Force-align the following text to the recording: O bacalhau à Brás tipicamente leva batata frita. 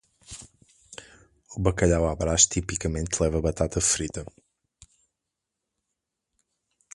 O 1.55 1.57
bacalhau 1.65 2.03
à 2.11 2.13
Brás 2.21 2.43
tipicamente 2.55 3.19
leva 3.23 3.45
batata 3.47 3.87
frita. 3.91 4.21